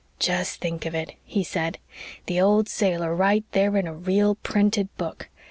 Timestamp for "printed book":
4.33-5.29